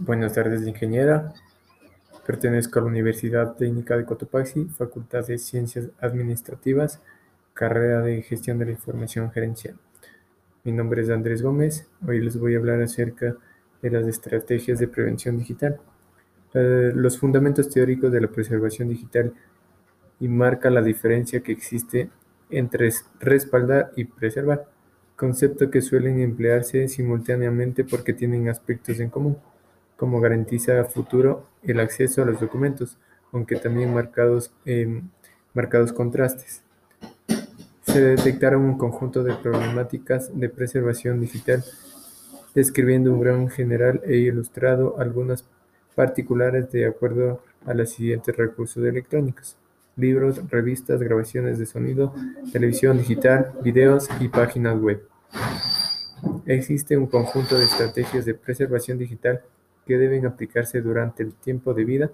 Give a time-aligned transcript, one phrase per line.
[0.00, 1.34] Buenas tardes, ingeniera.
[2.24, 7.02] Pertenezco a la Universidad Técnica de Cotopaxi, Facultad de Ciencias Administrativas,
[7.52, 9.74] carrera de Gestión de la Información Gerencial.
[10.62, 11.88] Mi nombre es Andrés Gómez.
[12.06, 13.34] Hoy les voy a hablar acerca
[13.82, 15.80] de las estrategias de prevención digital.
[16.54, 19.34] Eh, los fundamentos teóricos de la preservación digital
[20.20, 22.08] y marca la diferencia que existe
[22.50, 24.64] entre respaldar y preservar,
[25.16, 29.36] concepto que suelen emplearse simultáneamente porque tienen aspectos en común
[29.98, 32.96] como garantiza a futuro el acceso a los documentos,
[33.32, 34.52] aunque también marcados,
[35.52, 36.62] marcados contrastes.
[37.82, 41.64] Se detectaron un conjunto de problemáticas de preservación digital,
[42.54, 45.44] describiendo un gran general e ilustrado algunas
[45.96, 49.56] particulares de acuerdo a los siguientes recursos electrónicos.
[49.96, 52.14] Libros, revistas, grabaciones de sonido,
[52.52, 55.02] televisión digital, videos y páginas web.
[56.46, 59.42] Existe un conjunto de estrategias de preservación digital
[59.88, 62.10] que deben aplicarse durante el tiempo de vida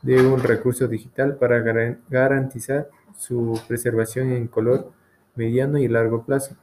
[0.00, 1.60] de un recurso digital para
[2.08, 4.92] garantizar su preservación en color
[5.34, 6.56] mediano y largo plazo.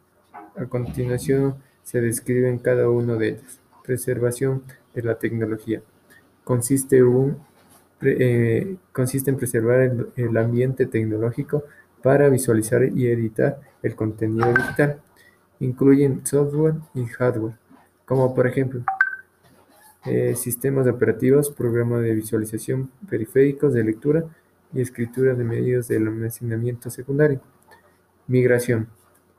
[0.56, 3.59] A continuación se describen cada uno de ellos.
[3.86, 4.64] Preservación
[4.95, 5.84] de la tecnología.
[6.44, 7.03] Consiste,
[8.02, 11.64] eh, consiste en preservar el, el ambiente tecnológico
[12.02, 15.00] para visualizar y editar el contenido digital.
[15.59, 17.53] Incluyen software y hardware,
[18.06, 18.84] como por ejemplo
[20.06, 24.26] eh, sistemas operativos, programa de visualización, periféricos de lectura
[24.73, 27.40] y escritura de medios de almacenamiento secundario.
[28.28, 28.88] Migración.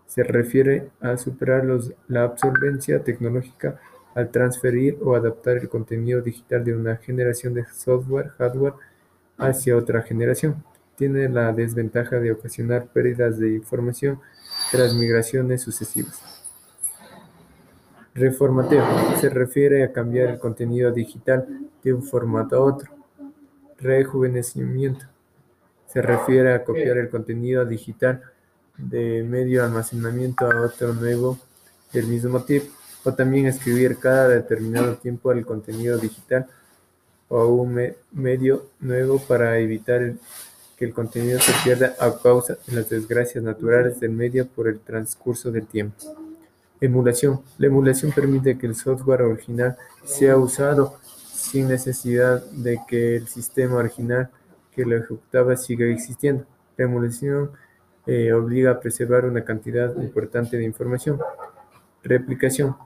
[0.07, 1.65] Se refiere a superar
[2.09, 3.81] la absorbencia tecnológica
[4.15, 8.75] al transferir o adaptar el contenido digital de una generación de software, hardware,
[9.37, 10.65] hacia otra generación.
[10.97, 14.21] Tiene la desventaja de ocasionar pérdidas de información
[14.71, 16.34] tras migraciones sucesivas.
[18.15, 18.85] Reformateo
[19.21, 22.93] se refiere a cambiar el contenido digital de un formato a otro.
[23.79, 25.07] Rejuvenecimiento
[25.89, 28.23] se refiere a copiar el contenido digital
[28.77, 31.39] de medio almacenamiento a otro nuevo
[31.93, 32.73] del mismo tipo,
[33.05, 36.47] o también escribir cada determinado tiempo el contenido digital
[37.29, 40.15] o un medio nuevo para evitar
[40.77, 44.81] que el contenido se pierda a causa de las desgracias naturales del medio por el
[44.81, 46.24] transcurso del tiempo.
[46.81, 47.41] Emulación.
[47.59, 53.77] La emulación permite que el software original sea usado sin necesidad de que el sistema
[53.77, 54.31] original
[54.73, 56.45] que lo ejecutaba siga existiendo.
[56.77, 57.53] La emulación
[58.07, 61.21] eh, obliga a preservar una cantidad importante de información.
[62.03, 62.77] Replicación.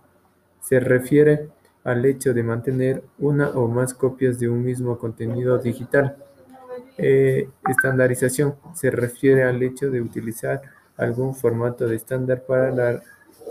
[0.61, 1.49] Se refiere
[1.83, 6.17] al hecho de mantener una o más copias de un mismo contenido digital.
[6.99, 8.57] Eh, estandarización.
[8.75, 10.61] Se refiere al hecho de utilizar
[10.97, 13.03] algún formato de estándar para la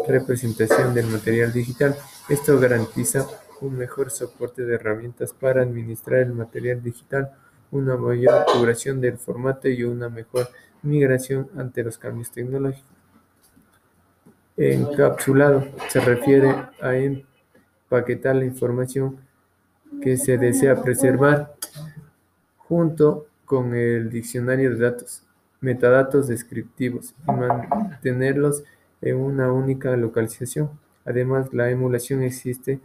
[0.07, 1.95] representación del material digital.
[2.29, 3.27] Esto garantiza
[3.61, 7.31] un mejor soporte de herramientas para administrar el material digital,
[7.71, 10.49] una mayor duración del formato y una mejor
[10.83, 12.85] migración ante los cambios tecnológicos.
[14.55, 16.49] Encapsulado se refiere
[16.81, 19.19] a empaquetar la información
[20.01, 21.55] que se desea preservar
[22.57, 25.23] junto con el diccionario de datos,
[25.61, 28.63] metadatos descriptivos y mantenerlos
[29.01, 30.69] en una única localización.
[31.05, 32.79] Además, la emulación existe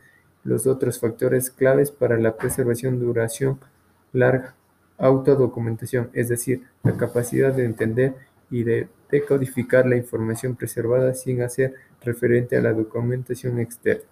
[0.44, 3.60] los otros factores claves para la preservación, duración
[4.12, 4.54] larga,
[4.98, 8.14] autodocumentación, es decir, la capacidad de entender
[8.50, 14.04] y de decodificar la información preservada sin hacer referente a la documentación externa.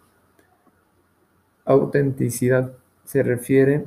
[1.64, 2.72] Autenticidad
[3.04, 3.84] se refiere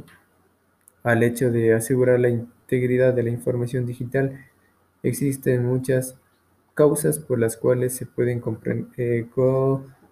[1.03, 4.45] al hecho de asegurar la integridad de la información digital.
[5.01, 6.15] Existen muchas
[6.73, 8.41] Causas por las cuales se pueden
[8.97, 9.27] eh,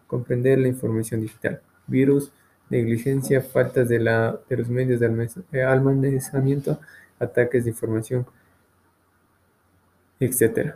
[0.08, 1.62] comprender la información digital.
[1.88, 2.32] Virus,
[2.70, 6.80] negligencia, faltas de, los medios de eh, almacenamiento,
[7.20, 8.26] ataques de información,
[10.20, 10.76] etc.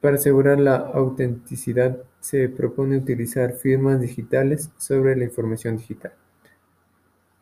[0.00, 6.12] Para asegurar la autenticidad se propone utilizar firmas digitales sobre la información digital.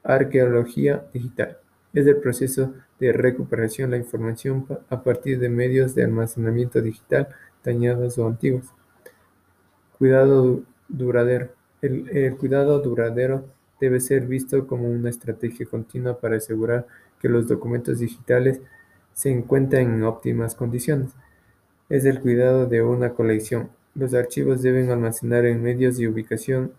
[0.03, 1.59] Arqueología digital.
[1.93, 7.29] Es el proceso de recuperación de la información a partir de medios de almacenamiento digital
[7.65, 8.67] dañadas o antiguas.
[9.99, 11.51] Cuidado duradero.
[11.83, 13.45] El, cuidado duradero
[13.81, 16.87] debe ser visto como una estrategia continua para asegurar
[17.21, 18.61] que los documentos digitales
[19.13, 21.11] se encuentren en óptimas condiciones.
[21.89, 23.71] Es el cuidado de una colección.
[23.95, 26.73] Los archivos deben almacenar en medios ubicación,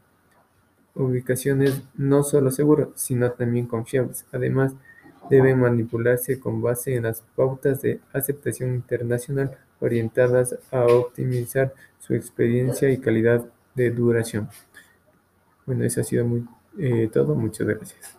[0.95, 4.25] ubicaciones no solo seguros, sino también confiables.
[4.31, 4.73] Además,
[5.29, 12.89] deben manipularse con base en las pautas de aceptación internacional orientadas a optimizar su experiencia
[12.89, 13.45] y calidad
[13.75, 14.49] de duración.
[15.65, 16.45] Bueno, eso ha sido muy
[16.79, 17.35] eh, todo.
[17.35, 18.17] Muchas gracias.